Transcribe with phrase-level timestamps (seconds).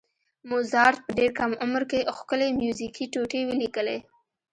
[0.49, 3.97] موزارټ په ډېر کم عمر کې ښکلې میوزیکي ټوټې ولیکلې.